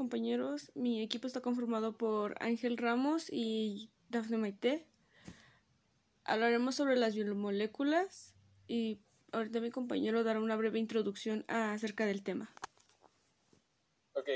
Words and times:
compañeros. 0.00 0.70
Mi 0.72 1.02
equipo 1.02 1.26
está 1.26 1.42
conformado 1.42 1.92
por 1.92 2.34
Ángel 2.42 2.78
Ramos 2.78 3.26
y 3.30 3.90
Dafne 4.08 4.38
Maite. 4.38 4.86
Hablaremos 6.24 6.74
sobre 6.74 6.96
las 6.96 7.14
biomoléculas 7.14 8.34
y 8.66 8.98
ahorita 9.30 9.60
mi 9.60 9.70
compañero 9.70 10.24
dará 10.24 10.40
una 10.40 10.56
breve 10.56 10.78
introducción 10.78 11.44
acerca 11.48 12.06
del 12.06 12.22
tema. 12.22 12.50
Ok, 14.14 14.30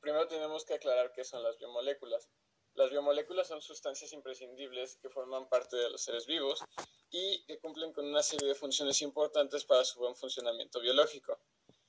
primero 0.00 0.26
tenemos 0.26 0.64
que 0.64 0.72
aclarar 0.72 1.12
qué 1.12 1.22
son 1.22 1.42
las 1.42 1.58
biomoléculas. 1.58 2.30
Las 2.72 2.88
biomoléculas 2.88 3.48
son 3.48 3.60
sustancias 3.60 4.10
imprescindibles 4.14 4.96
que 5.02 5.10
forman 5.10 5.50
parte 5.50 5.76
de 5.76 5.90
los 5.90 6.00
seres 6.00 6.26
vivos 6.26 6.64
y 7.10 7.44
que 7.44 7.58
cumplen 7.58 7.92
con 7.92 8.06
una 8.06 8.22
serie 8.22 8.48
de 8.48 8.54
funciones 8.54 9.02
importantes 9.02 9.66
para 9.66 9.84
su 9.84 9.98
buen 9.98 10.16
funcionamiento 10.16 10.80
biológico. 10.80 11.38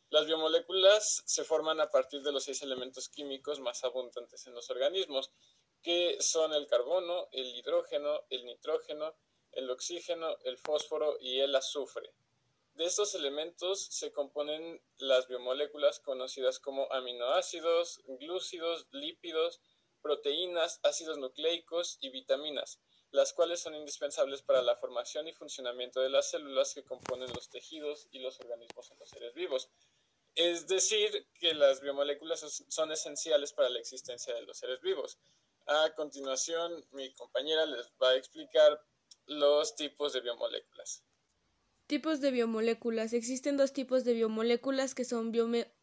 Las 0.09 0.27
biomoléculas 0.27 1.23
se 1.26 1.44
forman 1.44 1.82
a 1.82 1.90
partir 1.90 2.22
de 2.22 2.32
los 2.32 2.44
seis 2.44 2.62
elementos 2.62 3.09
químicos 3.09 3.59
más 3.59 3.84
abundantes 3.84 4.45
en 4.48 4.54
los 4.54 4.70
organismos, 4.70 5.31
que 5.81 6.18
son 6.22 6.54
el 6.54 6.68
carbono, 6.68 7.28
el 7.31 7.55
hidrógeno, 7.55 8.23
el 8.30 8.45
nitrógeno, 8.45 9.16
el 9.52 9.70
oxígeno, 9.70 10.38
el 10.44 10.58
fósforo 10.58 11.18
y 11.20 11.40
el 11.40 11.55
azufre. 11.55 12.14
De 12.76 12.86
estos 12.86 13.16
elementos 13.16 13.88
se 13.90 14.12
componen 14.12 14.81
las 14.98 15.28
biomoléculas 15.28 16.00
conocidas 16.00 16.59
como 16.59 16.92
aminoácidos, 16.92 18.02
glúcidos, 18.06 18.88
lípidos, 18.92 19.62
proteínas, 20.02 20.80
ácidos 20.84 21.17
nucleicos 21.17 21.98
y 22.02 22.09
vitaminas, 22.09 22.80
las 23.12 23.31
cuales 23.31 23.62
son 23.62 23.76
indispensables 23.76 24.42
para 24.42 24.62
la 24.62 24.76
formación 24.76 25.28
y 25.28 25.33
funcionamiento 25.33 26.02
de 26.02 26.09
las 26.09 26.30
células 26.30 26.73
que 26.73 26.83
componen 26.83 27.33
los 27.33 27.50
tejidos 27.50 28.08
y 28.11 28.20
los 28.20 28.39
organismos 28.39 28.92
en 28.92 29.00
los 29.00 29.09
seres 29.09 29.33
vivos. 29.33 29.70
Es 30.36 30.67
decir, 30.67 31.28
que 31.39 31.53
las 31.53 31.81
biomoléculas 31.81 32.66
son 32.67 32.91
esenciales 32.91 33.53
para 33.53 33.69
la 33.69 33.80
existencia 33.80 34.33
de 34.33 34.42
los 34.42 34.58
seres 34.58 34.81
vivos. 34.81 35.17
A 35.66 35.94
continuación, 35.95 36.86
mi 36.92 37.14
compañera 37.14 37.66
les 37.66 37.92
va 38.02 38.09
a 38.09 38.16
explicar 38.17 38.86
los 39.27 39.75
tipos 39.75 40.14
de 40.14 40.22
biomoléculas. 40.22 41.03
Tipos 41.88 42.19
de 42.19 42.31
biomoléculas. 42.31 43.14
Existen 43.14 43.58
dos 43.58 43.72
tipos 43.72 44.03
de 44.03 44.14
biomoléculas 44.14 44.94
que 44.94 45.05
son 45.05 45.31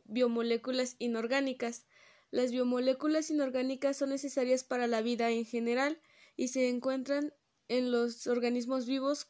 biomoléculas 0.04 0.96
inorgánicas. 0.98 1.86
Las 2.30 2.50
biomoléculas 2.50 3.30
inorgánicas 3.30 3.96
son 3.96 4.10
necesarias 4.10 4.64
para 4.64 4.86
la 4.86 5.00
vida 5.00 5.30
en 5.30 5.44
general 5.44 6.00
y 6.36 6.48
se 6.48 6.68
encuentran 6.68 7.34
en 7.68 7.90
los 7.90 8.26
organismos 8.26 8.86
vivos 8.86 9.26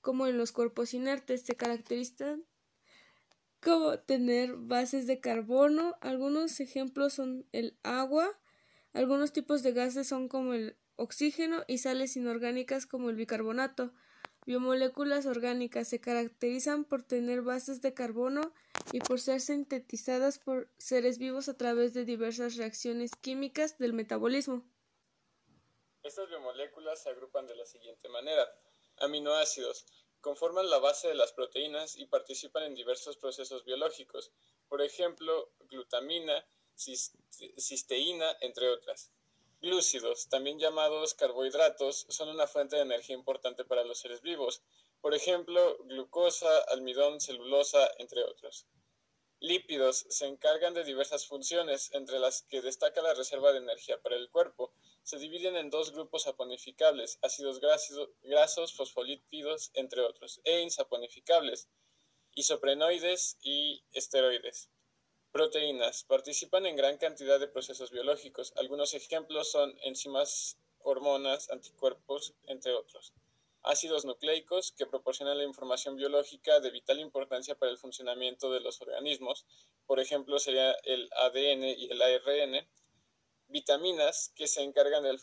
como 0.00 0.26
en 0.26 0.38
los 0.38 0.52
cuerpos 0.52 0.92
inertes. 0.92 1.42
Se 1.42 1.54
caracterizan 1.54 2.46
como 3.62 3.98
tener 3.98 4.56
bases 4.56 5.06
de 5.06 5.20
carbono. 5.20 5.96
Algunos 6.00 6.60
ejemplos 6.60 7.14
son 7.14 7.46
el 7.52 7.78
agua. 7.82 8.38
Algunos 8.92 9.32
tipos 9.32 9.62
de 9.62 9.72
gases 9.72 10.08
son 10.08 10.28
como 10.28 10.54
el 10.54 10.76
oxígeno 10.96 11.64
y 11.66 11.78
sales 11.78 12.16
inorgánicas 12.16 12.86
como 12.86 13.10
el 13.10 13.16
bicarbonato. 13.16 13.92
Biomoléculas 14.46 15.26
orgánicas 15.26 15.88
se 15.88 16.00
caracterizan 16.00 16.84
por 16.84 17.02
tener 17.02 17.42
bases 17.42 17.82
de 17.82 17.94
carbono 17.94 18.52
y 18.92 19.00
por 19.00 19.20
ser 19.20 19.40
sintetizadas 19.40 20.38
por 20.38 20.70
seres 20.78 21.18
vivos 21.18 21.48
a 21.48 21.56
través 21.56 21.94
de 21.94 22.04
diversas 22.04 22.56
reacciones 22.56 23.12
químicas 23.20 23.78
del 23.78 23.92
metabolismo. 23.92 24.64
Estas 26.02 26.28
biomoléculas 26.28 27.02
se 27.02 27.10
agrupan 27.10 27.46
de 27.46 27.54
la 27.54 27.66
siguiente 27.66 28.08
manera. 28.08 28.42
Aminoácidos 28.98 29.86
conforman 30.20 30.70
la 30.70 30.78
base 30.78 31.08
de 31.08 31.14
las 31.14 31.32
proteínas 31.32 31.96
y 31.96 32.06
participan 32.06 32.64
en 32.64 32.74
diversos 32.74 33.16
procesos 33.16 33.64
biológicos, 33.64 34.30
por 34.68 34.82
ejemplo, 34.82 35.50
glutamina, 35.68 36.46
cisteína, 36.76 38.36
entre 38.40 38.68
otras. 38.68 39.10
Glúcidos, 39.60 40.28
también 40.28 40.58
llamados 40.58 41.14
carbohidratos, 41.14 42.06
son 42.08 42.30
una 42.30 42.46
fuente 42.46 42.76
de 42.76 42.82
energía 42.82 43.14
importante 43.14 43.64
para 43.64 43.84
los 43.84 43.98
seres 43.98 44.22
vivos, 44.22 44.62
por 45.00 45.14
ejemplo, 45.14 45.78
glucosa, 45.84 46.60
almidón, 46.68 47.20
celulosa, 47.20 47.90
entre 47.98 48.22
otros. 48.24 48.66
Lípidos 49.42 50.04
se 50.10 50.26
encargan 50.26 50.74
de 50.74 50.84
diversas 50.84 51.26
funciones, 51.26 51.90
entre 51.94 52.18
las 52.18 52.42
que 52.42 52.60
destaca 52.60 53.00
la 53.00 53.14
reserva 53.14 53.52
de 53.52 53.58
energía 53.58 53.98
para 54.02 54.16
el 54.16 54.28
cuerpo. 54.28 54.74
Se 55.02 55.18
dividen 55.18 55.56
en 55.56 55.70
dos 55.70 55.92
grupos 55.92 56.24
saponificables, 56.24 57.18
ácidos 57.22 57.58
grasos, 57.58 58.74
fosfolípidos, 58.74 59.70
entre 59.72 60.02
otros, 60.02 60.42
e 60.44 60.60
insaponificables, 60.60 61.70
isoprenoides 62.34 63.38
y 63.40 63.82
esteroides. 63.92 64.68
Proteínas. 65.32 66.04
Participan 66.04 66.66
en 66.66 66.76
gran 66.76 66.98
cantidad 66.98 67.40
de 67.40 67.48
procesos 67.48 67.90
biológicos. 67.90 68.52
Algunos 68.56 68.92
ejemplos 68.92 69.50
son 69.50 69.74
enzimas, 69.84 70.58
hormonas, 70.80 71.48
anticuerpos, 71.48 72.34
entre 72.44 72.74
otros. 72.74 73.14
Ácidos 73.62 74.04
nucleicos, 74.04 74.72
que 74.72 74.86
proporcionan 74.86 75.38
la 75.38 75.44
información 75.44 75.96
biológica 75.96 76.60
de 76.60 76.70
vital 76.70 76.98
importancia 76.98 77.54
para 77.54 77.70
el 77.70 77.78
funcionamiento 77.78 78.50
de 78.50 78.60
los 78.60 78.80
organismos. 78.80 79.46
Por 79.86 80.00
ejemplo, 80.00 80.38
sería 80.38 80.72
el 80.84 81.10
ADN 81.12 81.64
y 81.64 81.90
el 81.90 82.00
ARN. 82.00 82.66
Vitaminas, 83.48 84.32
que 84.36 84.46
se 84.46 84.62
encargan 84.62 85.02
del 85.02 85.18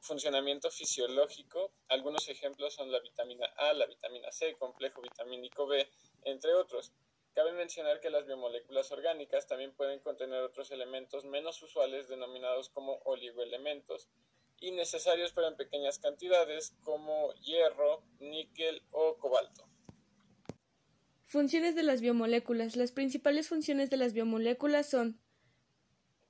funcionamiento 0.00 0.70
fisiológico. 0.70 1.72
Algunos 1.88 2.28
ejemplos 2.28 2.74
son 2.74 2.92
la 2.92 3.00
vitamina 3.00 3.46
A, 3.56 3.72
la 3.72 3.86
vitamina 3.86 4.30
C, 4.30 4.54
complejo 4.56 5.02
vitamínico 5.02 5.66
B, 5.66 5.88
entre 6.22 6.54
otros. 6.54 6.92
Cabe 7.34 7.52
mencionar 7.52 8.00
que 8.00 8.10
las 8.10 8.26
biomoléculas 8.26 8.92
orgánicas 8.92 9.48
también 9.48 9.74
pueden 9.74 9.98
contener 9.98 10.40
otros 10.42 10.70
elementos 10.70 11.24
menos 11.24 11.60
usuales 11.62 12.06
denominados 12.06 12.68
como 12.68 13.00
oligoelementos 13.04 14.08
y 14.60 14.72
necesarios 14.72 15.32
pero 15.32 15.48
en 15.48 15.56
pequeñas 15.56 15.98
cantidades 15.98 16.74
como 16.82 17.32
hierro, 17.34 18.02
níquel 18.20 18.82
o 18.90 19.16
cobalto. 19.18 19.68
Funciones 21.26 21.74
de 21.74 21.82
las 21.82 22.00
biomoléculas. 22.00 22.76
Las 22.76 22.92
principales 22.92 23.48
funciones 23.48 23.90
de 23.90 23.96
las 23.96 24.12
biomoléculas 24.12 24.88
son 24.88 25.18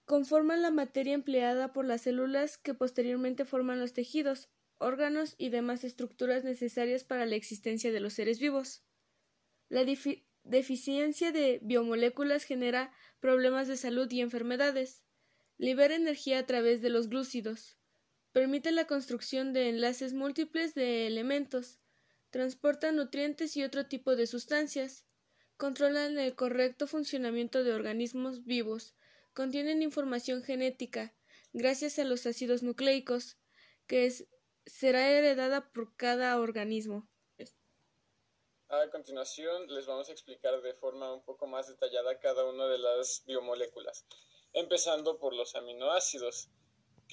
conforman 0.06 0.62
la 0.62 0.70
materia 0.70 1.14
empleada 1.14 1.72
por 1.72 1.84
las 1.84 2.02
células 2.02 2.58
que 2.58 2.74
posteriormente 2.74 3.44
forman 3.44 3.80
los 3.80 3.92
tejidos, 3.92 4.48
órganos 4.78 5.34
y 5.38 5.48
demás 5.48 5.84
estructuras 5.84 6.44
necesarias 6.44 7.04
para 7.04 7.26
la 7.26 7.36
existencia 7.36 7.92
de 7.92 8.00
los 8.00 8.14
seres 8.14 8.38
vivos. 8.38 8.82
La, 9.68 9.84
deficiencia 10.44 11.32
de 11.32 11.58
biomoléculas 11.62 12.44
genera 12.44 12.92
problemas 13.20 13.66
de 13.66 13.76
salud 13.76 14.10
y 14.10 14.20
enfermedades. 14.20 15.02
Libera 15.56 15.94
energía 15.94 16.38
a 16.38 16.46
través 16.46 16.82
de 16.82 16.90
los 16.90 17.08
glúcidos. 17.08 17.76
Permite 18.34 18.72
la 18.72 18.88
construcción 18.88 19.52
de 19.52 19.68
enlaces 19.68 20.12
múltiples 20.12 20.74
de 20.74 21.06
elementos. 21.06 21.78
Transporta 22.30 22.90
nutrientes 22.90 23.56
y 23.56 23.62
otro 23.62 23.86
tipo 23.86 24.16
de 24.16 24.26
sustancias. 24.26 25.06
Controlan 25.56 26.18
el 26.18 26.34
correcto 26.34 26.88
funcionamiento 26.88 27.62
de 27.62 27.72
organismos 27.72 28.44
vivos. 28.44 28.96
Contienen 29.34 29.82
información 29.82 30.42
genética 30.42 31.14
gracias 31.52 32.00
a 32.00 32.04
los 32.04 32.26
ácidos 32.26 32.64
nucleicos 32.64 33.36
que 33.86 34.12
será 34.66 35.12
heredada 35.12 35.70
por 35.72 35.94
cada 35.94 36.36
organismo. 36.40 37.08
A 38.68 38.90
continuación 38.90 39.68
les 39.68 39.86
vamos 39.86 40.08
a 40.08 40.12
explicar 40.12 40.60
de 40.60 40.74
forma 40.74 41.14
un 41.14 41.22
poco 41.24 41.46
más 41.46 41.68
detallada 41.68 42.18
cada 42.18 42.44
una 42.46 42.66
de 42.66 42.78
las 42.78 43.22
biomoléculas, 43.26 44.04
empezando 44.52 45.20
por 45.20 45.34
los 45.34 45.54
aminoácidos, 45.54 46.50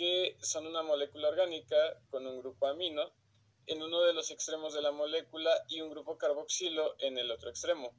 que 0.01 0.35
son 0.41 0.66
una 0.66 0.81
molécula 0.81 1.28
orgánica 1.28 1.78
con 2.09 2.25
un 2.25 2.39
grupo 2.39 2.65
amino 2.65 3.13
en 3.68 3.83
uno 3.83 4.01
de 4.01 4.13
los 4.13 4.31
extremos 4.31 4.74
de 4.74 4.81
la 4.81 4.92
molécula 4.92 5.51
y 5.69 5.81
un 5.81 5.92
grupo 5.92 6.18
carboxilo 6.18 6.95
en 6.98 7.19
el 7.19 7.30
otro 7.30 7.51
extremo. 7.51 7.95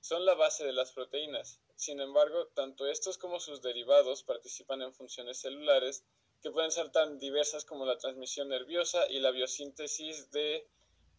Son 0.00 0.26
la 0.26 0.34
base 0.34 0.66
de 0.66 0.74
las 0.74 0.92
proteínas. 0.92 1.62
Sin 1.74 1.98
embargo, 1.98 2.48
tanto 2.48 2.86
estos 2.86 3.16
como 3.16 3.40
sus 3.40 3.62
derivados 3.62 4.22
participan 4.22 4.82
en 4.82 4.92
funciones 4.92 5.38
celulares 5.38 6.04
que 6.42 6.50
pueden 6.50 6.70
ser 6.70 6.92
tan 6.92 7.18
diversas 7.18 7.64
como 7.64 7.86
la 7.86 7.96
transmisión 7.96 8.50
nerviosa 8.50 9.08
y 9.08 9.18
la 9.20 9.30
biosíntesis 9.30 10.30
de 10.32 10.68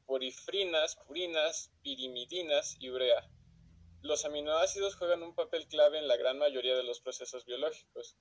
porifrinas, 0.06 0.98
purinas, 0.98 1.72
pirimidinas 1.81 2.78
y 2.80 2.92
urea. 2.92 3.28
Los 4.04 4.24
aminoácidos 4.24 4.98
juegan 4.98 5.24
un 5.24 5.34
papel 5.34 5.68
clave 5.68 5.98
en 5.98 6.07
la 6.07 6.16
gran 6.16 6.38
mayoría 6.38 6.75
de 6.75 6.84
los 6.84 7.00
procesos 7.00 7.44
biológicos. 7.45 8.16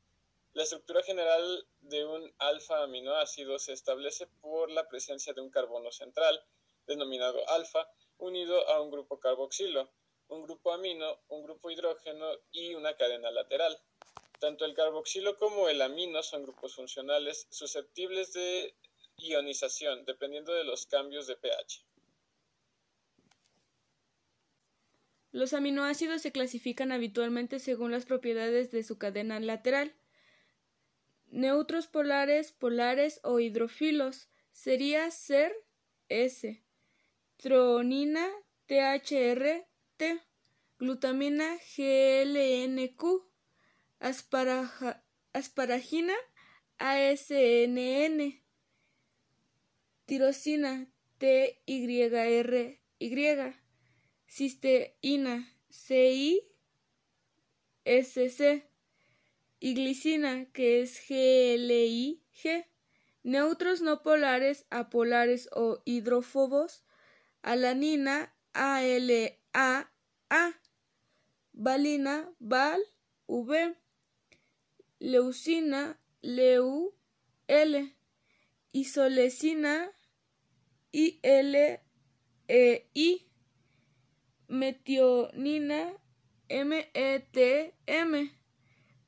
La 0.56 0.62
estructura 0.62 1.02
general 1.02 1.66
de 1.82 2.06
un 2.06 2.32
alfa 2.38 2.82
aminoácido 2.82 3.58
se 3.58 3.74
establece 3.74 4.26
por 4.40 4.70
la 4.70 4.88
presencia 4.88 5.34
de 5.34 5.42
un 5.42 5.50
carbono 5.50 5.92
central, 5.92 6.42
denominado 6.86 7.46
alfa, 7.50 7.86
unido 8.16 8.66
a 8.70 8.80
un 8.80 8.90
grupo 8.90 9.20
carboxilo, 9.20 9.92
un 10.28 10.44
grupo 10.44 10.72
amino, 10.72 11.20
un 11.28 11.42
grupo 11.42 11.70
hidrógeno 11.70 12.26
y 12.52 12.74
una 12.74 12.96
cadena 12.96 13.30
lateral. 13.30 13.78
Tanto 14.40 14.64
el 14.64 14.72
carboxilo 14.72 15.36
como 15.36 15.68
el 15.68 15.82
amino 15.82 16.22
son 16.22 16.44
grupos 16.44 16.74
funcionales 16.74 17.46
susceptibles 17.50 18.32
de 18.32 18.74
ionización, 19.18 20.06
dependiendo 20.06 20.54
de 20.54 20.64
los 20.64 20.86
cambios 20.86 21.26
de 21.26 21.36
pH. 21.36 21.84
Los 25.32 25.52
aminoácidos 25.52 26.22
se 26.22 26.32
clasifican 26.32 26.92
habitualmente 26.92 27.58
según 27.58 27.90
las 27.90 28.06
propiedades 28.06 28.70
de 28.70 28.82
su 28.82 28.96
cadena 28.96 29.38
lateral. 29.38 29.94
Neutros 31.36 31.86
polares, 31.86 32.52
polares 32.52 33.20
o 33.22 33.38
hidrofilos 33.40 34.30
sería 34.52 35.10
ser 35.10 35.52
S. 36.08 36.64
Tronina 37.36 38.26
THR 38.64 39.66
T. 39.98 40.22
Glutamina 40.78 41.58
GLNQ. 41.76 43.22
asparagina 45.34 46.14
ASNN. 46.78 48.42
Tirosina 50.06 50.90
TYRY. 51.18 52.80
Cisteína 54.26 55.54
CISC 55.68 56.40
y 59.60 59.74
glicina, 59.74 60.46
que 60.52 60.82
es 60.82 61.00
GLIG, 61.08 62.66
neutros 63.22 63.80
no 63.80 64.02
polares, 64.02 64.66
apolares 64.70 65.48
o 65.52 65.82
hidrófobos, 65.84 66.84
alanina, 67.42 68.34
ALAA, 68.52 69.90
valina, 71.52 72.30
VAL, 72.38 72.82
V, 73.26 73.76
leucina, 74.98 76.00
LEU, 76.22 76.94
L, 77.48 77.96
isolecina, 78.72 79.90
IL, 80.92 81.80
E, 82.48 82.88
I, 82.94 83.26
metionina, 84.48 85.92
METM, 86.48 88.30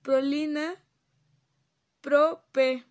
prolina, 0.02 0.82
pro-P, 2.00 2.84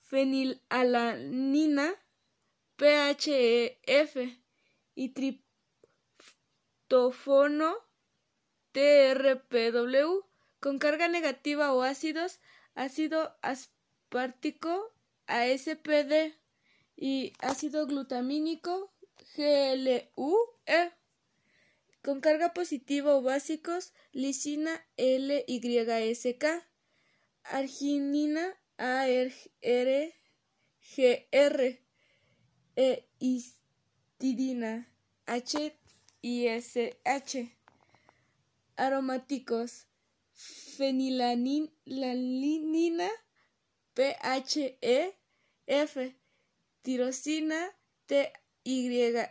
fenilalanina, 0.00 1.94
PHEF 2.76 4.16
y 4.94 5.08
triptófono 6.88 7.76
TRPW 8.72 10.24
con 10.60 10.78
carga 10.78 11.08
negativa 11.08 11.72
o 11.72 11.82
ácidos, 11.82 12.40
ácido 12.74 13.36
aspartico 13.40 14.92
ASPD 15.26 16.34
y 16.96 17.32
ácido 17.40 17.86
glutamínico 17.86 18.92
GLUE. 19.34 20.92
Con 22.06 22.20
carga 22.20 22.54
positiva 22.54 23.16
o 23.16 23.20
básicos, 23.20 23.92
lisina 24.12 24.86
LYSK, 24.96 26.44
arginina 27.42 28.56
ARGR, 28.78 30.12
e 32.76 33.08
histidina 33.18 34.88
HISH. 35.26 37.50
Aromáticos, 38.76 39.86
fenilalanina 40.76 43.10
PHEF, 43.96 45.96
tirosina 46.82 47.74
TYRY 48.06 49.26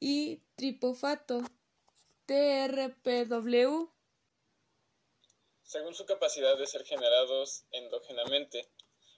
y 0.00 0.40
tripofato 0.60 1.40
TRPW. 2.26 3.88
Según 5.62 5.94
su 5.94 6.04
capacidad 6.04 6.58
de 6.58 6.66
ser 6.66 6.84
generados 6.84 7.64
endógenamente, 7.70 8.68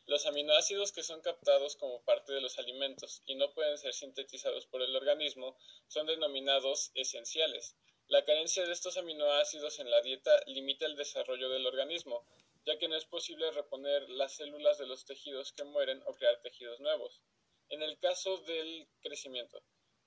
los 0.07 0.25
aminoácidos 0.27 0.93
que 0.93 1.03
son 1.03 1.21
captados 1.21 1.75
como 1.75 2.01
parte 2.05 2.33
de 2.33 2.41
los 2.41 2.61
alimentos 2.61 3.23
y 3.27 3.35
no 3.35 3.53
pueden 3.55 3.77
ser 3.77 3.93
sintetizados 3.93 4.67
por 4.67 4.83
el 4.83 4.95
organismo 4.95 5.59
son 5.89 6.07
denominados 6.07 6.93
esenciales. 6.95 7.75
La 8.07 8.25
carencia 8.25 8.65
de 8.65 8.73
estos 8.73 8.97
aminoácidos 8.97 9.81
en 9.81 9.91
la 9.91 10.01
dieta 10.01 10.31
limita 10.47 10.87
el 10.87 10.95
desarrollo 10.95 11.49
del 11.49 11.67
organismo, 11.67 12.25
ya 12.65 12.79
que 12.79 12.87
no 12.87 12.95
es 12.95 13.05
posible 13.07 13.51
reponer 13.51 14.09
las 14.11 14.37
células 14.37 14.79
de 14.79 14.87
los 14.87 15.05
tejidos 15.05 15.53
que 15.53 15.65
mueren 15.65 16.05
o 16.07 16.15
crear 16.15 16.41
tejidos 16.41 16.79
nuevos. 16.79 17.21
En 17.69 17.83
el 17.83 17.99
caso 17.99 18.37
del 18.43 18.87
crecimiento, 19.01 19.61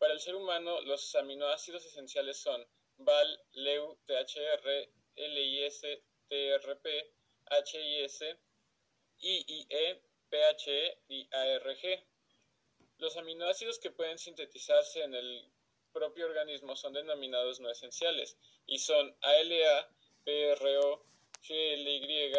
para 0.06 0.14
el 0.14 0.22
ser 0.22 0.36
humano, 0.36 0.82
los 0.82 1.16
aminoácidos 1.16 1.84
esenciales 1.84 2.38
son 2.38 2.64
VAL, 2.98 3.40
LEU, 3.54 3.98
THR, 4.06 4.88
LIS, 5.16 5.82
TRP, 6.28 6.86
HIS, 7.50 8.24
IIE, 9.18 10.02
PHE 10.30 11.00
y 11.08 11.28
ARG. 11.34 12.06
Los 13.00 13.18
aminoácidos 13.18 13.80
que 13.80 13.90
pueden 13.90 14.20
sintetizarse 14.20 15.02
en 15.02 15.16
el 15.16 15.52
propio 15.92 16.28
organismo 16.28 16.76
son 16.76 16.94
denominados 16.94 17.60
no 17.60 17.72
esenciales 17.72 18.38
y 18.68 18.78
son 18.78 19.18
ALA, 19.22 19.90
PRO, 20.24 21.04
GLY, 21.50 22.32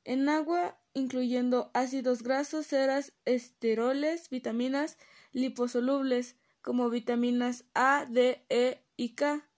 en 0.04 0.28
agua, 0.28 0.78
incluyendo 0.94 1.70
ácidos 1.74 2.22
grasos, 2.22 2.68
ceras, 2.68 3.12
esteroles, 3.24 4.30
vitaminas 4.30 4.98
liposolubles 5.32 6.36
como 6.66 6.90
vitaminas 6.90 7.64
A, 7.74 8.06
D, 8.10 8.44
E 8.48 8.82
y 8.96 9.10
K, 9.10 9.48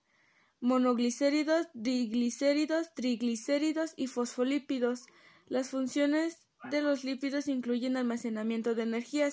monoglicéridos, 0.59 1.67
diglicéridos, 1.73 2.93
triglicéridos 2.93 3.95
y 3.97 4.05
fosfolípidos. 4.05 5.07
Las 5.47 5.69
funciones 5.69 6.37
de 6.69 6.83
los 6.83 7.03
lípidos 7.03 7.47
incluyen 7.47 7.97
almacenamiento 7.97 8.75
de 8.75 8.83
energía, 8.83 9.29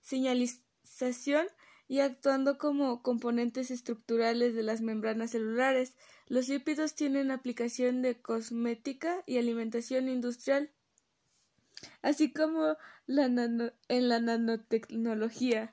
señalización 0.00 1.46
y 1.86 2.00
actuando 2.00 2.58
como 2.58 3.00
componentes 3.00 3.70
estructurales 3.70 4.56
de 4.56 4.64
las 4.64 4.80
membranas 4.80 5.30
celulares. 5.30 5.94
Los 6.26 6.48
lípidos 6.48 6.96
tienen 6.96 7.30
aplicación 7.30 8.02
de 8.02 8.20
cosmética 8.20 9.22
y 9.24 9.38
alimentación 9.38 10.08
industrial, 10.08 10.72
así 12.02 12.32
como 12.32 12.76
en 13.06 14.08
la 14.08 14.18
nanotecnología. 14.18 15.72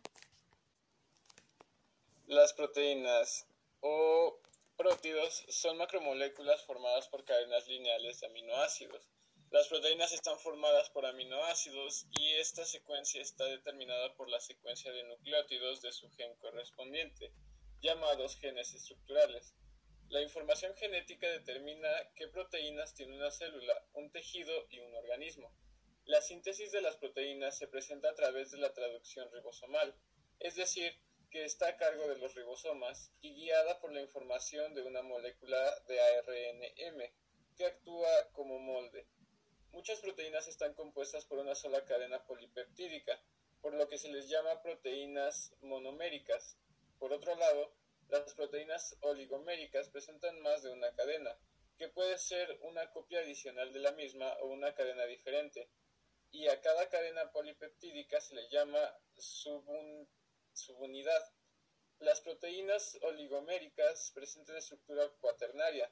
Las 2.31 2.53
proteínas 2.53 3.45
o 3.81 4.39
prótidos 4.77 5.43
son 5.49 5.75
macromoléculas 5.75 6.63
formadas 6.63 7.09
por 7.09 7.25
cadenas 7.25 7.67
lineales 7.67 8.21
de 8.21 8.27
aminoácidos. 8.27 9.05
Las 9.49 9.67
proteínas 9.67 10.13
están 10.13 10.39
formadas 10.39 10.89
por 10.91 11.05
aminoácidos 11.05 12.05
y 12.17 12.31
esta 12.35 12.63
secuencia 12.63 13.21
está 13.21 13.43
determinada 13.43 14.15
por 14.15 14.29
la 14.29 14.39
secuencia 14.39 14.93
de 14.93 15.03
nucleótidos 15.03 15.81
de 15.81 15.91
su 15.91 16.09
gen 16.11 16.33
correspondiente, 16.37 17.33
llamados 17.81 18.37
genes 18.37 18.73
estructurales. 18.73 19.53
La 20.07 20.21
información 20.21 20.73
genética 20.77 21.29
determina 21.29 21.89
qué 22.15 22.29
proteínas 22.29 22.93
tiene 22.93 23.17
una 23.17 23.29
célula, 23.29 23.73
un 23.91 24.09
tejido 24.09 24.67
y 24.69 24.79
un 24.79 24.95
organismo. 24.95 25.53
La 26.05 26.21
síntesis 26.21 26.71
de 26.71 26.81
las 26.81 26.95
proteínas 26.95 27.57
se 27.57 27.67
presenta 27.67 28.09
a 28.09 28.15
través 28.15 28.51
de 28.51 28.57
la 28.57 28.71
traducción 28.71 29.29
ribosomal, 29.33 29.93
es 30.39 30.55
decir, 30.55 30.97
que 31.31 31.45
está 31.45 31.69
a 31.69 31.77
cargo 31.77 32.07
de 32.09 32.17
los 32.17 32.35
ribosomas 32.35 33.09
y 33.21 33.33
guiada 33.33 33.79
por 33.79 33.93
la 33.93 34.01
información 34.01 34.75
de 34.75 34.83
una 34.83 35.01
molécula 35.01 35.57
de 35.87 35.99
ARNM, 36.01 37.09
que 37.55 37.65
actúa 37.65 38.09
como 38.33 38.59
molde. 38.59 39.07
Muchas 39.71 40.01
proteínas 40.01 40.47
están 40.47 40.73
compuestas 40.73 41.25
por 41.25 41.39
una 41.39 41.55
sola 41.55 41.85
cadena 41.85 42.21
polipeptídica, 42.25 43.17
por 43.61 43.73
lo 43.73 43.87
que 43.87 43.97
se 43.97 44.09
les 44.09 44.27
llama 44.27 44.61
proteínas 44.61 45.53
monoméricas. 45.61 46.57
Por 46.99 47.13
otro 47.13 47.33
lado, 47.35 47.73
las 48.09 48.33
proteínas 48.33 48.97
oligoméricas 48.99 49.87
presentan 49.87 50.41
más 50.41 50.63
de 50.63 50.71
una 50.71 50.93
cadena, 50.95 51.39
que 51.77 51.87
puede 51.87 52.17
ser 52.17 52.59
una 52.63 52.91
copia 52.91 53.19
adicional 53.19 53.71
de 53.71 53.79
la 53.79 53.93
misma 53.93 54.33
o 54.41 54.47
una 54.47 54.75
cadena 54.75 55.05
diferente, 55.05 55.69
y 56.29 56.47
a 56.47 56.59
cada 56.59 56.89
cadena 56.89 57.31
polipeptídica 57.31 58.19
se 58.19 58.35
le 58.35 58.49
llama 58.49 58.79
subunidad. 59.15 60.20
Las 61.99 62.21
proteínas 62.21 62.97
oligoméricas 63.03 64.11
presentan 64.13 64.57
estructura 64.57 65.07
cuaternaria, 65.19 65.91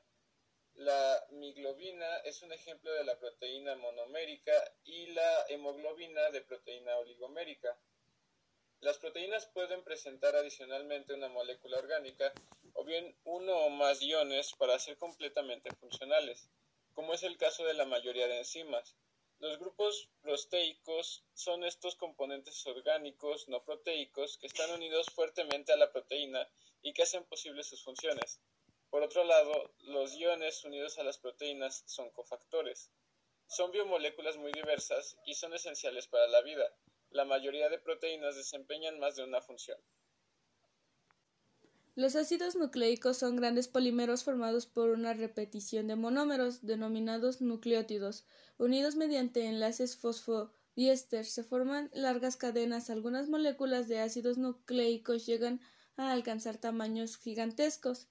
la 0.80 1.26
miglobina 1.32 2.18
es 2.20 2.42
un 2.42 2.54
ejemplo 2.54 2.90
de 2.94 3.04
la 3.04 3.20
proteína 3.20 3.76
monomérica 3.76 4.54
y 4.86 5.08
la 5.08 5.46
hemoglobina 5.50 6.30
de 6.32 6.42
proteína 6.42 6.98
oligomérica. 6.98 7.78
Las 8.80 8.98
proteínas 8.98 9.46
pueden 9.48 9.84
presentar 9.84 10.38
adicionalmente 10.38 11.14
una 11.14 11.28
molécula 11.28 11.80
orgánica 11.80 12.32
o 12.74 12.86
bien 12.86 13.14
uno 13.26 13.58
o 13.58 13.70
más 13.70 14.02
iones 14.02 14.54
para 14.54 14.80
ser 14.80 14.98
completamente 14.98 15.70
funcionales, 15.76 16.50
como 16.94 17.14
es 17.14 17.24
el 17.24 17.38
caso 17.38 17.66
de 17.66 17.74
la 17.74 17.84
mayoría 17.84 18.28
de 18.28 18.38
enzimas. 18.38 18.96
Los 19.40 19.58
grupos 19.58 20.10
proteicos 20.22 21.24
son 21.34 21.64
estos 21.64 21.96
componentes 21.96 22.68
orgánicos 22.68 23.48
no 23.48 23.64
proteicos 23.64 24.38
que 24.38 24.48
están 24.48 24.70
unidos 24.72 25.08
fuertemente 25.16 25.72
a 25.72 25.78
la 25.78 25.94
proteína 25.94 26.46
y 26.82 26.92
que 26.92 27.04
hacen 27.04 27.24
posibles 27.24 27.68
sus 27.68 27.82
funciones. 27.82 28.42
Por 28.90 29.02
otro 29.02 29.24
lado, 29.24 29.74
los 29.80 30.14
iones 30.16 30.66
unidos 30.66 31.00
a 31.00 31.04
las 31.04 31.20
proteínas 31.20 31.84
son 31.86 32.10
cofactores. 32.10 32.92
Son 33.48 33.72
biomoléculas 33.72 34.36
muy 34.36 34.52
diversas 34.52 35.18
y 35.26 35.36
son 35.36 35.54
esenciales 35.54 36.08
para 36.08 36.28
la 36.28 36.42
vida. 36.42 36.70
La 37.10 37.24
mayoría 37.24 37.70
de 37.70 37.80
proteínas 37.80 38.36
desempeñan 38.36 39.00
más 39.00 39.16
de 39.16 39.24
una 39.24 39.40
función. 39.40 39.80
Los 42.00 42.16
ácidos 42.16 42.56
nucleicos 42.56 43.18
son 43.18 43.36
grandes 43.36 43.68
polímeros 43.68 44.24
formados 44.24 44.66
por 44.66 44.92
una 44.92 45.14
repetición 45.14 45.88
de 45.88 45.98
monómeros, 45.98 46.66
denominados 46.66 47.42
nucleótidos, 47.42 48.24
unidos 48.58 48.96
mediante 48.96 49.48
enlaces 49.48 49.98
fosfodiéster. 49.98 51.26
Se 51.26 51.44
forman 51.44 51.90
largas 51.94 52.38
cadenas. 52.38 52.90
Algunas 52.90 53.28
moléculas 53.28 53.90
de 53.90 54.00
ácidos 54.00 54.38
nucleicos 54.38 55.26
llegan 55.26 55.60
a 55.98 56.14
alcanzar 56.14 56.56
tamaños 56.56 57.18
gigantescos. 57.18 58.08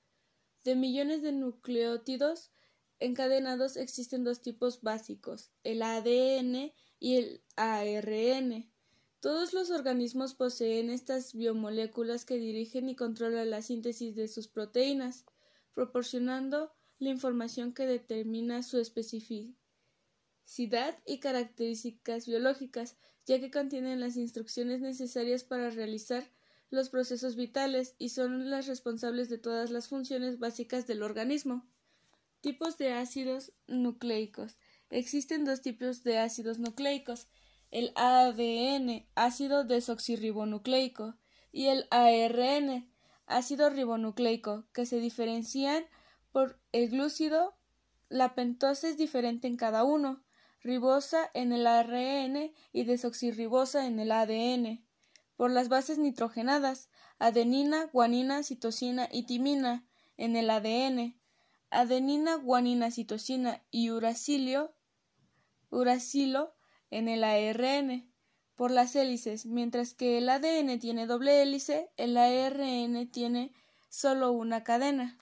De 0.65 0.77
millones 0.77 1.23
de 1.23 1.33
nucleótidos 1.33 2.51
encadenados 2.99 3.79
existen 3.79 4.23
dos 4.23 4.43
tipos 4.43 4.83
básicos, 4.83 5.51
el 5.65 5.81
ADN 5.81 6.75
y 6.99 7.17
el 7.17 7.43
ARN. 7.57 8.71
Todos 9.21 9.53
los 9.53 9.71
organismos 9.71 10.35
poseen 10.35 10.91
estas 10.91 11.35
biomoléculas 11.35 12.25
que 12.25 12.39
dirigen 12.39 12.89
y 12.89 12.95
controlan 12.95 13.51
la 13.51 13.63
síntesis 13.63 14.15
de 14.15 14.29
sus 14.29 14.47
proteínas, 14.47 15.25
proporcionando 15.75 16.73
la 17.01 17.09
información 17.09 17.73
que 17.73 17.87
determina 17.87 18.63
su 18.63 18.79
especificidad 18.79 19.57
y 21.05 21.19
características 21.19 22.27
biológicas, 22.27 22.97
ya 23.27 23.41
que 23.41 23.51
contienen 23.51 23.99
las 23.99 24.17
instrucciones 24.17 24.81
necesarias 24.81 25.43
para 25.43 25.71
realizar 25.71 26.31
los 26.71 26.89
procesos 26.89 27.35
vitales 27.35 27.97
y 27.99 28.11
son 28.11 28.51
las 28.51 28.69
responsables 28.69 29.29
de 29.29 29.39
todas 29.39 29.71
las 29.71 29.89
funciones 29.89 30.39
básicas 30.39 30.87
del 30.87 31.03
organismo. 31.03 31.67
Tipos 32.41 32.79
de 32.79 32.93
ácidos 32.93 33.53
nucleicos. 33.67 34.59
Existen 34.91 35.45
dos 35.45 35.61
tipos 35.61 36.05
de 36.05 36.19
ácidos 36.19 36.59
nucleicos, 36.61 37.27
el 37.71 37.93
ADN, 37.95 39.07
ácido 39.15 39.65
desoxirribonucleico, 39.65 41.17
y 41.53 41.67
el 41.67 41.87
ARN, 41.91 42.93
ácido 43.27 43.71
ribonucleico, 43.71 44.67
que 44.73 44.87
se 44.87 45.01
diferencian 45.01 45.85
por 46.33 46.61
el 46.73 46.91
glúcido. 46.91 47.57
La 48.09 48.35
pentosa 48.35 48.89
es 48.89 48.97
diferente 48.97 49.49
en 49.49 49.57
cada 49.57 49.85
uno, 49.85 50.23
ribosa 50.63 51.31
en 51.35 51.53
el 51.53 51.67
ARN 51.67 52.53
y 52.73 52.85
desoxirribosa 52.85 53.87
en 53.87 54.01
el 54.01 54.13
ADN 54.13 54.89
por 55.39 55.53
las 55.53 55.69
bases 55.69 55.99
nitrogenadas, 55.99 56.91
adenina, 57.21 57.89
guanina, 57.93 58.43
citosina 58.43 59.09
y 59.11 59.23
timina 59.23 59.87
en 60.17 60.35
el 60.35 60.51
ADN, 60.51 61.17
adenina, 61.71 62.35
guanina, 62.35 62.91
citosina 62.91 63.63
y 63.71 63.91
uracilo, 63.91 64.75
uracilo 65.71 66.58
en 66.91 67.09
el 67.09 67.25
ARN, 67.25 68.13
por 68.55 68.71
las 68.71 68.97
hélices, 68.97 69.47
mientras 69.47 69.95
que 69.95 70.19
el 70.19 70.29
ADN 70.29 70.81
tiene 70.81 71.07
doble 71.07 71.43
hélice, 71.43 71.91
el 71.97 72.17
ARN 72.17 73.11
tiene 73.11 73.53
solo 73.89 74.33
una 74.33 74.65
cadena. 74.65 75.19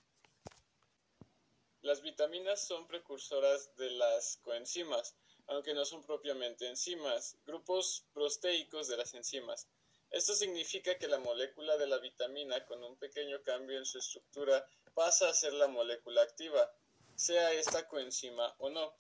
Las 1.83 2.03
vitaminas 2.03 2.67
son 2.67 2.89
precursoras 2.89 3.77
de 3.77 3.91
las 3.91 4.39
coenzimas, 4.39 5.15
aunque 5.47 5.75
no 5.75 5.85
son 5.85 6.03
propiamente 6.03 6.67
enzimas, 6.67 7.37
grupos 7.47 8.05
proteicos 8.13 8.89
de 8.89 8.97
las 8.97 9.15
enzimas. 9.15 9.69
Esto 10.11 10.35
significa 10.35 10.99
que 10.99 11.09
la 11.09 11.19
molécula 11.19 11.77
de 11.77 11.87
la 11.87 11.99
vitamina 11.99 12.65
con 12.65 12.83
un 12.83 12.97
pequeño 12.97 13.43
cambio 13.43 13.79
en 13.79 13.87
su 13.87 13.99
estructura 13.99 14.67
pasa 14.95 15.29
a 15.29 15.35
ser 15.35 15.53
la 15.53 15.69
molécula 15.69 16.23
activa, 16.23 16.73
sea 17.15 17.53
esta 17.53 17.87
coenzima 17.87 18.55
o 18.59 18.71
no. 18.71 18.95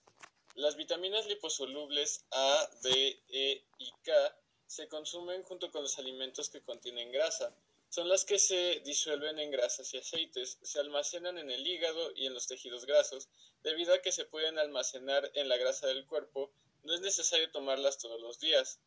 Las 0.57 0.77
vitaminas 0.77 1.27
liposolubles 1.27 2.25
A, 2.33 2.71
D, 2.83 3.23
E 3.29 3.65
y 3.79 3.93
K 4.03 4.37
se 4.67 4.89
consumen 4.89 5.43
junto 5.45 5.71
con 5.71 5.83
los 5.83 5.99
alimentos 5.99 6.51
que 6.51 6.63
contienen 6.63 7.13
grasa. 7.13 7.55
Son 7.89 8.09
las 8.09 8.25
que 8.25 8.39
se 8.39 8.81
disuelven 8.85 9.39
en 9.39 9.51
grasas 9.53 9.95
y 9.95 9.99
aceites, 9.99 10.59
se 10.63 10.81
almacenan 10.81 11.39
en 11.39 11.51
el 11.51 11.67
hígado 11.67 12.11
y 12.17 12.27
en 12.27 12.35
los 12.35 12.47
tejidos 12.49 12.85
grasos. 12.85 13.29
Debido 13.63 13.95
a 13.95 14.03
que 14.03 14.13
se 14.13 14.25
pueden 14.25 14.59
almacenar 14.59 15.31
en 15.35 15.49
la 15.49 15.57
grasa 15.57 15.87
del 15.87 16.05
cuerpo, 16.07 16.51
no 16.83 16.95
es 16.95 17.01
necesario 17.01 17.51
tomarlas 17.53 17.99
todos 17.99 18.21
los 18.21 18.41
días 18.41 18.81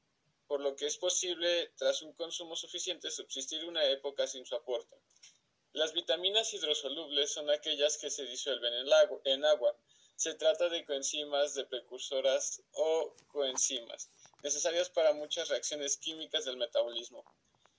por 0.49 0.61
lo 0.61 0.75
que 0.75 0.87
es 0.87 0.97
posible, 0.97 1.71
tras 1.77 2.01
un 2.01 2.11
consumo 2.13 2.55
suficiente, 2.55 3.11
subsistir 3.11 3.63
una 3.65 3.85
época 3.85 4.25
sin 4.25 4.47
su 4.47 4.55
aporte. 4.55 4.97
Las 5.73 5.93
vitaminas 5.93 6.51
hidrosolubles 6.51 7.31
son 7.31 7.51
aquellas 7.51 7.99
que 7.99 8.09
se 8.09 8.25
disuelven 8.25 8.73
en, 9.25 9.45
agua. 9.45 9.77
Se 10.19 10.33
trata 10.33 10.67
de 10.67 10.83
coenzimas 10.83 11.53
de 11.53 11.63
precursoras 11.63 12.61
o 12.73 13.15
coenzimas, 13.29 14.09
necesarias 14.43 14.89
para 14.89 15.13
muchas 15.13 15.47
reacciones 15.47 15.95
químicas 15.95 16.43
del 16.43 16.57
metabolismo. 16.57 17.23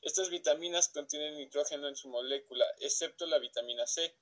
Estas 0.00 0.30
vitaminas 0.30 0.88
contienen 0.88 1.36
nitrógeno 1.36 1.86
en 1.86 1.96
su 1.96 2.08
molécula, 2.08 2.64
excepto 2.78 3.26
la 3.26 3.38
vitamina 3.38 3.86
C, 3.86 4.16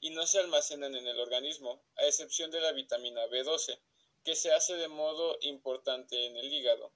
y 0.00 0.10
no 0.10 0.26
se 0.26 0.40
almacenan 0.40 0.94
en 0.96 1.06
el 1.06 1.18
organismo, 1.18 1.82
a 1.96 2.04
excepción 2.04 2.50
de 2.50 2.60
la 2.60 2.72
vitamina 2.72 3.24
B12, 3.28 3.80
que 4.22 4.36
se 4.36 4.52
hace 4.52 4.76
de 4.76 4.88
modo 4.88 5.38
importante 5.40 6.26
en 6.26 6.36
el 6.36 6.52
hígado. 6.52 6.92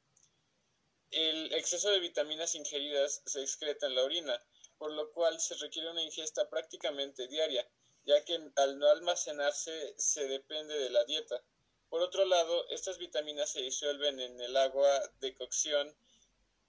El 1.11 1.54
exceso 1.54 1.90
de 1.90 2.00
vitaminas 2.00 2.54
ingeridas 2.54 3.23
se 3.25 3.40
excreta 3.40 3.87
en 3.87 3.95
la 3.95 4.04
orina, 4.04 4.45
por 4.76 4.92
lo 4.92 5.11
cual 5.12 5.40
se 5.40 5.54
requiere 5.54 5.90
una 5.90 6.02
ingesta 6.02 6.50
prácticamente 6.50 7.28
diaria, 7.28 7.66
ya 8.06 8.25
que 8.25 8.40
al 8.56 8.78
no 8.78 8.88
almacenarse 8.88 9.94
se 9.98 10.26
depende 10.28 10.78
de 10.78 10.90
la 10.90 11.04
dieta. 11.04 11.42
Por 11.88 12.02
otro 12.02 12.25
lado, 12.25 12.68
estas 12.70 12.98
vitaminas 12.98 13.50
se 13.50 13.62
disuelven 13.62 14.18
en 14.20 14.40
el 14.40 14.56
agua 14.56 14.88
de 15.20 15.34
cocción 15.34 15.94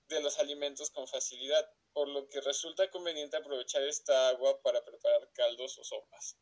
de 0.09 0.21
los 0.21 0.39
alimentos 0.39 0.89
con 0.89 1.07
facilidad, 1.07 1.69
por 1.93 2.07
lo 2.07 2.27
que 2.27 2.41
resulta 2.41 2.89
conveniente 2.89 3.37
aprovechar 3.37 3.83
esta 3.83 4.29
agua 4.29 4.61
para 4.61 4.83
preparar 4.83 5.29
caldos 5.33 5.77
o 5.77 5.83
sopas. 5.83 6.37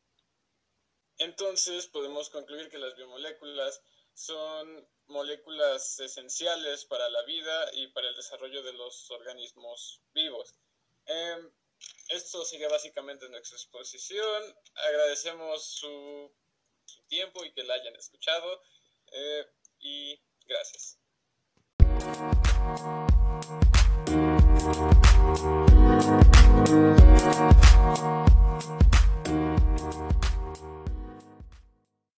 Entonces 1.18 1.88
podemos 1.88 2.30
concluir 2.30 2.70
que 2.70 2.78
las 2.78 2.96
biomoléculas 2.96 3.82
son 4.14 4.88
moléculas 5.08 6.00
esenciales 6.00 6.86
para 6.86 7.10
la 7.10 7.24
vida 7.24 7.70
y 7.74 7.88
para 7.88 8.10
el 8.10 8.16
desarrollo 8.16 8.64
de 8.64 8.74
los 8.74 9.12
organismos 9.12 10.02
vivos. 10.14 10.56
Em, 11.06 11.52
esto 12.10 12.46
sería 12.46 12.70
básicamente 12.70 13.30
nuestra 13.30 13.58
exposición. 13.58 14.44
Agradecemos 14.76 15.66
su, 15.66 16.32
tiempo 17.08 17.44
y 17.44 17.54
que 17.54 17.64
la 17.64 17.76
hayan 17.76 17.96
escuchado. 17.96 18.62
Eh, 19.12 19.46
y 19.80 20.22
gracias. 20.46 21.00